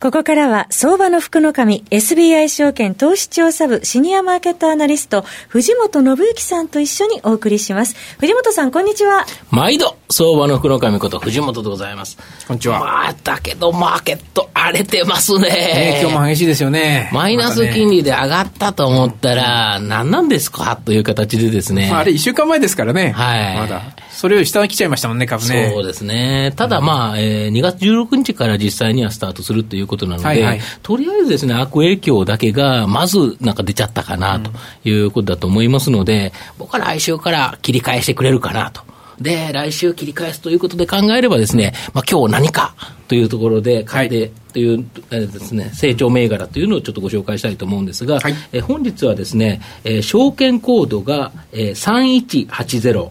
[0.00, 7.96] ここからは、相場の福の神、SBI 証券投資調査部シニアマーケットアナリスト、藤本信之さんと一緒にお送りします。
[8.20, 9.26] 藤本さん、こんにちは。
[9.50, 12.16] 毎度、相場の福の神こと藤本でございます。
[12.46, 12.78] こんにちは。
[12.78, 15.48] まあ、だけど、マーケット荒れてますね。
[15.48, 17.10] ね今日も激しいですよね。
[17.12, 20.76] マイナス金利で上がったと思ったら、何なんですか？
[20.76, 21.88] という形でですね。
[21.90, 23.12] まあ、あれ、一週間前ですからね。
[23.12, 23.56] はい。
[23.56, 23.82] まだ。
[24.10, 25.70] それより下に来ちゃいましたもんね、株ね。
[25.72, 26.52] そうですね。
[26.56, 34.50] ただまあ、えー、2月16日から実際にはスタートするということなので、はいはい、とりあえずですね、悪影響だけが、まずなんか出ちゃったかなと
[34.84, 38.82] いうことだと思いますので、僕は来週から切り返してくれるかなと。
[39.20, 42.74] で、来週切り返すということで考えればですね、まあ今日何か
[43.08, 53.10] というところで、買いでという、えー、ですね、成長銘柄というのをちょっとご紹介したいと思うんですが、はい、え本日はですね、えー、証券コードが、えー、3180、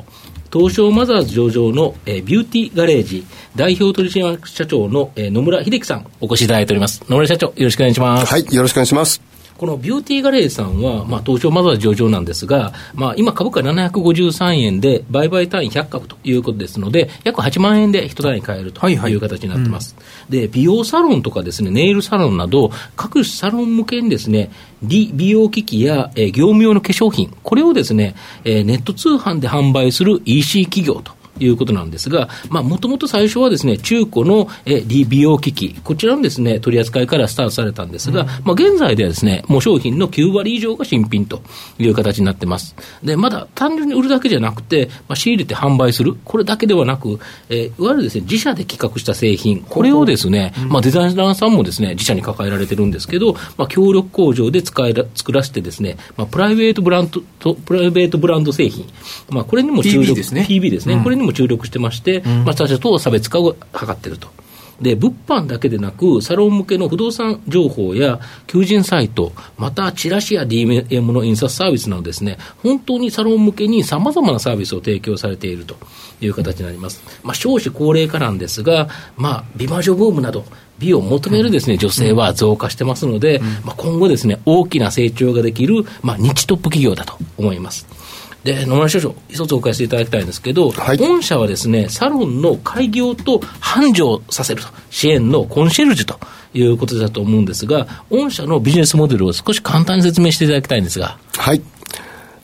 [0.52, 7.04] 東証マザーズ上場の、えー、ビューティーガレージ代表取締役社長の、えー、野村秀樹さんお越しいただいております。
[7.10, 8.32] 野村社長、よろしくお願いします。
[8.32, 9.27] はい、よろしくお願いします。
[9.58, 19.96] このビューティーガレージさんは、まあ、東証マザーズ上場なんですが、まあ、今株価753円で、売買単位100株ということですので、約8万円で一単位買えるという形になってます。
[19.96, 24.52] はいはいうん、で、美容サロンとかですね、ネイルサロンなど、各種サロン向けにですね、
[24.84, 41.42] 美容機器や、えー、業務用の化粧品、これをですね、えー、ネット通販で販売する EC 企業ということなんですが、もともと最初はですね、中古のえ美容機器、こちらのですね、取り扱いからスタートされたんですが、うん、まあ現在ではですね、もう商品の9割以上が新品と
[41.80, 42.76] いう形になってます。
[43.04, 57.10] で、まだ単純に売るだけじゃなくて、まあ、仕入れて販売する、これだけではなく、えー、いわゆるですね、自社で企画した製品、これをですね、うん、まあデザイナーさんもですね、自社に抱えられてるんですけど、まあ協力工場で使えら、作らせてですね、まあプライベートブラン
[57.40, 58.88] ド、プライベートブランド製品、
[59.30, 60.46] まあこれにも注力、PB ですね。
[60.50, 60.96] PB ですね。
[60.96, 63.58] うん、これにも注力してまして、で、まあ、他社と差別化を図
[63.90, 64.30] っていると。
[64.82, 75.76] で、物販だけでなく、サロン向けの不動産情報や求人サイト、またチラシや DM の印刷サービスなどですね、本当にサロン向けにさまざまなサービスを提供されていると
[76.22, 77.02] いう形になります。
[77.24, 80.46] まあ、少子高齢化なんですが、まあ、美魔女ブームなど、
[80.78, 87.88] 美を求めるですね、女性は増加してますので、まあ、今後ですね、大きな成長ができる、まあ、日トップ企業だと思います。
[88.48, 96.18] で野村社長、一つお伺いしていただきたいんですけど、はい、御社はですね、サロンの開業と繁盛させると、支援のコンシェルジュと
[96.54, 101.18] いうことだと思うんですが、御社のビジネスモデルを少し簡単に説明していただきたいんですが。
[101.36, 101.62] はい。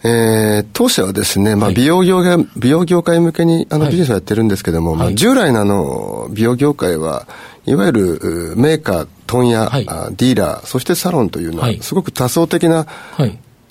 [0.03, 7.29] えー、当社はですね、まあ、美容業界、美容業界向けにあのビジネスをやってるんですけども、はい、まあ、従来のあの美容業界は、
[7.65, 12.87] いわゆるメーカー、問屋、はい、ディーラー、そしてサロンというのは、すごく多層的な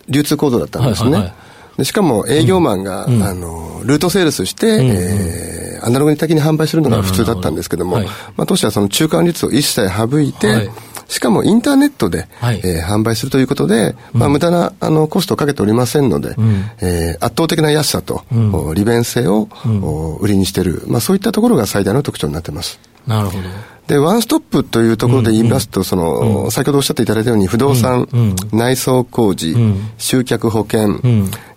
[0.09, 1.35] 流通構造だったんですね。
[1.77, 8.07] でしかも営業マンが、うん、あのルートセールスして、うん、えー、アナログ的に販売するのが普通だったんですけども、はい、
[8.37, 10.71] まあ、当社はその中間率を一切省いて、はい。
[11.09, 22.81] しかもインターネットで、はい、えー、販売するということで、まあ、無駄なあのコストをかけておりませんので、うん、えー、圧倒的な安さと、うん、利便性を、うん、売りにしている、まあ、そういったところが最大の特徴になっています。
[23.07, 23.45] なるほど。
[23.87, 28.09] で、ワンストップというところで言いますと、その、先ほどおっしゃっていただいたように、不動産、
[28.53, 29.57] 内装工事、
[29.99, 31.01] 集客保険、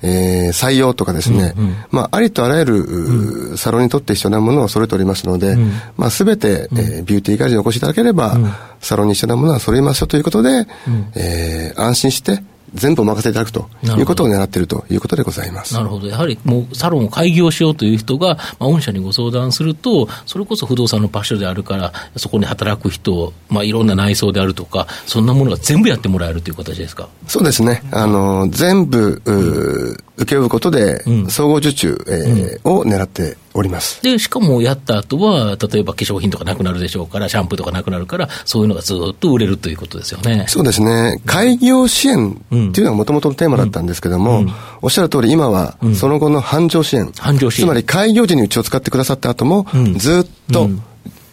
[0.01, 1.53] えー、採用とかですね、
[1.91, 5.55] まあ、ありとあらゆる、サロンにとって必要なものを揃えておりますので、
[5.97, 8.37] まあ、すべて、えー、ビューティーガージにお越しいただければ、
[8.81, 10.67] サロンに必要なものは揃いますよということで、
[11.15, 12.43] えー、安心して、
[12.75, 15.73] 全部お任せいただくということを狙っているということでございます。
[15.73, 27.09] なるほど、やはりもうサロンを開業しようという人が、まあ、御社にご相談すると、それこそ不動産の場所であるから、そこに働く人、まあ、いろんな内装であるとか、そんなものが全部やってもらえるという形ですか？
[27.27, 34.01] そうですね、あの全部、うん請け負うことで、総合受注、えー、を狙っております。
[34.01, 40.45] で、しかもやった後は、例えば化粧品とかなくなるでしょうから、シャンプーとかなくなるから、そういうのがずっと売れるということですよね。
[40.47, 41.21] そうですね。
[41.25, 47.11] 開業支援っていうのがもともとのテーマだったんですけども、うんうん、おっしゃる通り今は、その後の繁盛支援。
[47.17, 47.67] 繁盛支援。
[47.67, 50.69] つまり開業時にうちを使ってくださった後も、ずっと、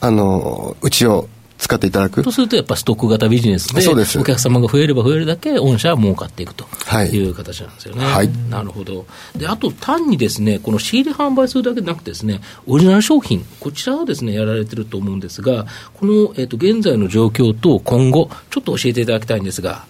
[0.00, 1.28] あの、うちを
[1.62, 2.24] 使っていただく。
[2.24, 6.66] とすると、やっぱストック型ビジネスで、そうですお客様が増えれば増えるだけ、御社は儲かっていくと
[7.12, 8.04] いう形なんですよね。
[8.04, 9.06] はい、なるほど。
[9.36, 19.84] で、あと単にですね、この仕入れ販売するだけでなくてですね、オリジナル商品、こちらはですね、やられてると思うんですが、この、えっ、ー、と、現在の状況と今後、ちょっと教えていただきたいんですが。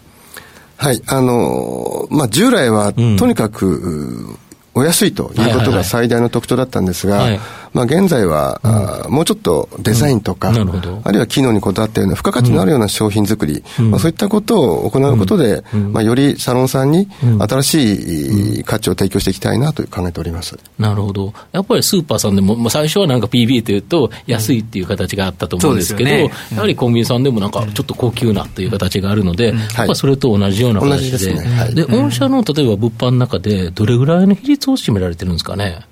[0.76, 4.38] はい、あのまあ、従来は、とにかく、うん
[4.74, 7.40] お安いということが最大の特徴だったんですが、はい、
[7.72, 8.60] まあ、現在は、
[9.06, 17.08] うん、もうちょっとデザインとか、うん、あるいは機能にこだわったような付加価値のあるような商品作り、うん、まあ、そういったことを行うことで、まあ、よりサロンさんに
[17.40, 20.58] 新しい価値を提供していきたいなと考えております。
[20.78, 21.32] なるほど。
[21.52, 31.40] やっぱりスーパーさんでも、まあ、最初はなんか PB というと安いっていう形があったと思うんですけど、ね、やはりコンビニさんでもなんかちょっと高級なという形があるので、やっぱそれと同じような形で、で、ね。
[31.40, 35.86] はい、御社の例えば物販の中でどれぐらいの比率を占められてるんですかね？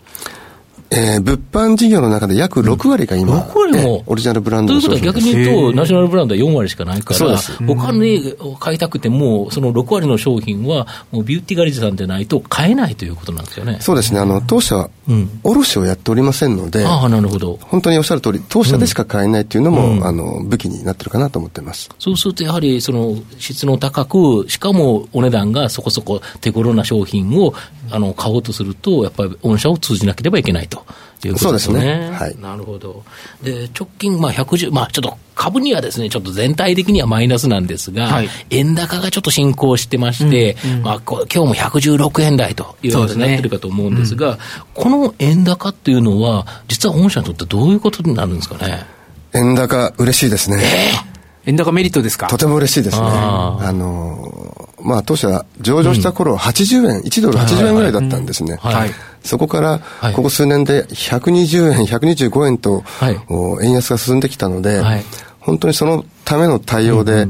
[0.93, 13.79] えー、物販事業の中で約6割が今、6割も、オリジナルブランドということは逆に言うと、ナショナルブランドは4割しかないから、他に買いたくても、その6割の商品は、もうビューティーガレージさんでないと買えないということなんですよね。
[13.81, 14.19] そうですね。
[14.19, 17.57] あの、当社、うん、卸をやっておりませんので、ああ、なるほど。
[17.63, 21.89] 本当におっしゃる通り、当社でしか買えないというのも、うん、あの、武器になってるかなと思ってます。
[22.01, 27.55] そうすると、やはり、その、質の高く、しかもお値段がそこそこ手頃な商品を、
[27.91, 30.85] あの、買おうとすると、やっぱり御社を通じなければいけないと。
[31.29, 31.75] いうことですね。
[31.75, 32.11] そうですね。
[32.11, 32.37] はい。
[32.41, 33.03] なるほど。
[33.43, 44.45] で、直近、まあ、110、まあ、ちょっと株にはですね、ちょっと全体的にはマイナスなんですが、はい、円高がちょっと進行してまして、うんうん、まあ、今日も116円台ということになってるかと思うんですが、すね
[44.77, 48.85] うん、この円高っていうのは、実は御社にとってどういうことになるんですかね？
[49.33, 50.63] 円高、嬉しいですね。
[50.63, 51.51] えー？
[51.51, 52.29] 円高メリットですか？
[52.29, 53.07] とても嬉しいですね。
[53.07, 54.50] あの、
[54.83, 58.57] まあ、当社上場した頃、80円、1ドル80円ぐらいだったんですね。
[58.61, 58.91] はい。
[59.23, 59.81] そこから、
[60.15, 63.21] ここ数年で120円、125円と、はい、
[63.63, 65.05] 円安が進んできたので、はい、
[65.41, 67.27] 本当にそのための対応で、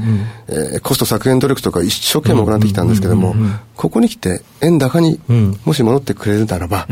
[0.49, 3.35] えコスト削減努力とか一生懸命行ってきたんですけども、
[3.77, 5.21] ここに来て円高に
[5.65, 6.87] もし戻ってくれるならば、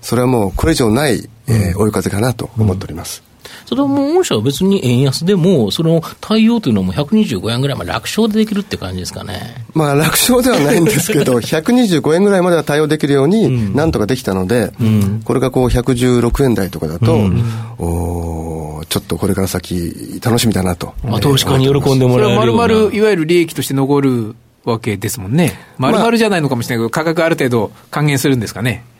[0.00, 3.27] それはもうこれ以上ない、えー、追い風かなと思っております。
[3.68, 9.66] それはもう御社は別に円安でも、その対応というのはもう125円ぐらいまで楽勝でできるって感じですかね。
[9.74, 17.44] まあ楽勝ではないんですけど、 125円ぐらいまでは対応できるように、なんとかできたので、うん、これがこう116円台とかだと、うん、
[17.78, 20.94] おちょっとこれから先、楽しみだなと。
[21.04, 22.62] まあ、投資家に喜んでもらえるような。
[22.62, 24.34] それはいわゆる利益として残る
[24.64, 25.60] わけですもんね。
[25.76, 28.82] まるまるじゃないのかもしれないけど、価格ある程度還元するんですかね。
[28.96, 28.97] あ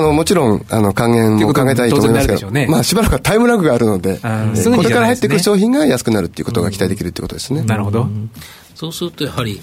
[0.00, 7.62] の、もちろん、あの、還元も考えたいと思いますけど、ね、まあ、しばらくはタイムラグがあるので、これから入ってくる商品が安くなるっていうことが期待できるっていうことですね。
[7.62, 8.08] なるほど。
[8.74, 9.60] そうすると、やはり、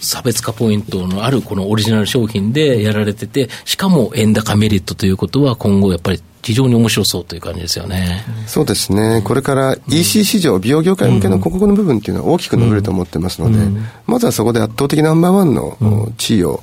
[0.00, 8.24] 差別化ポイントのあるこのオリジナル商品でやられてて、しかも円高メリットということは、今後やっぱり非常に面白そうという感じですよね。
[8.46, 9.20] そうですね。
[9.22, 13.58] これから EC 市場、美容業界向けの広告の部分っていうのは大きく伸びると思ってますので、
[14.06, 16.62] まずはそこで圧倒的ナンバーワンの地位を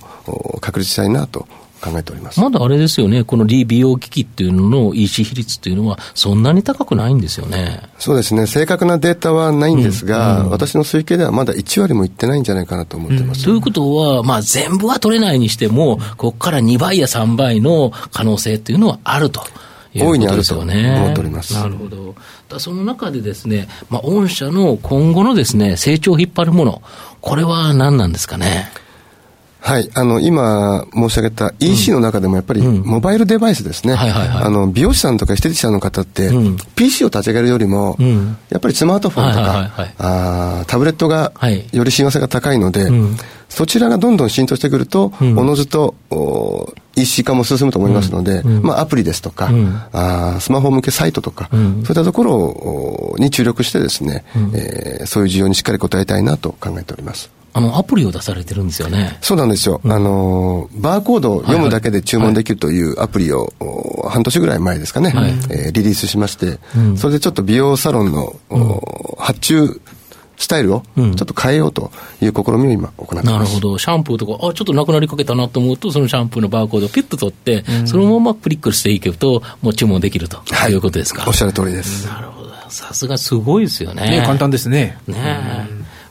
[0.61, 1.47] 確立したいなと
[1.81, 13.39] 考えておりますまだあれですよね、このリ美容機器っていうのの EC 比率っていうのは、そんなに高くないんですよねそうですね、正確なデータはないんですが、うんうん、私の推計ではまだ1割もいってないんじゃないかなと思ってます。
[13.39, 19.41] うん、ということは、まあ、全部は取れないにしても、ここから2倍や3倍の可能性っていうのはあると。
[19.95, 21.53] 大いにあると思っております。
[21.53, 22.15] なるほど。
[22.50, 26.81] だその中でですね、まあ、御社の今後のですね、成長を引っ張るもの、
[27.21, 28.69] これは何なんですかね？
[29.68, 36.30] はい、あの今申し上げた EC の中でもやっぱりモバイルデバイスですね、あの美容師さんとかエステティシャンの方って、
[36.75, 37.98] PC を立ち上げるよりも、
[38.50, 41.34] やっぱりスマートフォンとか、あタブレットが
[41.74, 42.90] より親和性が高いので、
[43.49, 45.95] そちらがどんどん浸透してくると、おのずと
[46.95, 49.49] EC 化も進むと思いますので、まあ、アプリですとか、
[49.94, 57.37] あスマホ向けサイトとか、そういったところに注力してですね、えそういう需要にしっかり応えたいなと考えております。
[57.57, 59.18] あの、アプリを出されてるんですよね。
[59.19, 59.81] そうなんですよ。
[59.83, 63.51] うん、あの、バーコードを読むだけで注文できるというアプリを、
[64.07, 68.80] 半年ぐらい前ですかね、はい、えー、リリースしまして、うん、それでちょっと美容サロンの、うん、
[69.18, 69.81] 発注
[70.37, 71.91] スタイルをちょっと変えようと
[72.21, 73.77] いう試みを今行ってます、なるほど。
[73.77, 80.37] シャンプーとか、あ、ちょっとなくなりかけたなと思うと、そのシャンプーのバーコードをピッと取って、そのままクリックしていけると、もう注文できると
[80.69, 81.25] いうことですか。
[81.27, 82.07] おっしゃる通りです。
[82.07, 82.47] なるほど。
[82.69, 84.09] さすがすごいですよね。
[84.09, 84.97] ね簡単ですね。
[85.07, 85.67] ね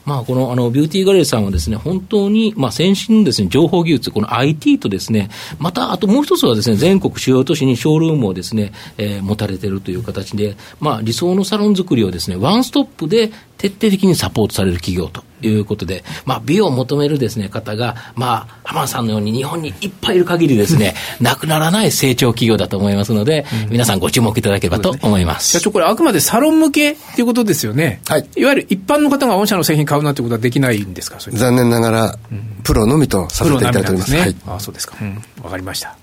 [0.07, 15.25] まあ、このあのビューティーガレージさんはですね、本当に、まあ、先進のですね、情報技術、この IT とですね、また、あともう一つはですね、全国主要都市にショールームをですね、えー、持たれているという形で、まあ、理想のサロン作りをですね、ワンストップで徹底的にサポートされる企業と。
[15.47, 25.51] いうことで、まあ、美を求めるですね、方が、まあ、浜田さんのように日本にいっぱいいる限りですね、 なくならない成長企業だと思いますので、うん、皆さんご注目いただければと思います。
[25.51, 28.01] 社長、これあくまでサロン向けっていうことですよね。
[28.07, 28.27] はい。
[28.37, 31.19] いわゆる一般の方が御社の製品買うなんてことはできないんですか？
[31.19, 34.13] 残念ながら、うん、プロのみとさせていただいております。
[34.13, 34.37] ね、はい。
[34.49, 34.97] あそうですか。
[34.97, 35.01] わ、
[35.45, 35.97] うん、かりました。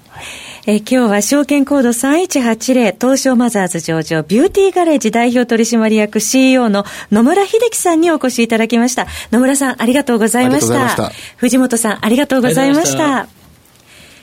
[0.65, 9.08] えー、今日は証券コード3180東証マザーズ上場ビューティーガレージ代表取締役 CEO の野村秀樹さんにお越しいただきました。
[9.32, 10.89] 野村さんありがとうございました。
[10.89, 13.42] した藤本さんありがとうございました。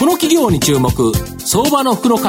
[0.00, 0.90] この企業に注目
[1.38, 2.22] 相場の福のこ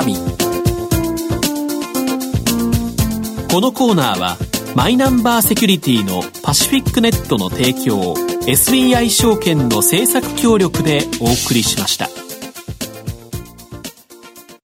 [3.62, 4.36] のコーナーは
[4.76, 8.14] マイナンバーセキュリティのパシフィックネットの提供
[8.46, 12.21] SBI 証券の政策協力でお送りしました。